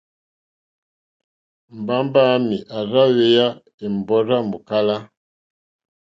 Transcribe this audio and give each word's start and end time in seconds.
Mbamba 1.79 2.19
wàami 2.27 2.57
à 2.77 2.77
rza 2.87 3.03
hweya 3.15 3.47
è 3.83 3.85
mbɔrzi 3.97 4.31
yà 4.37 4.47
mòkala. 4.49 4.95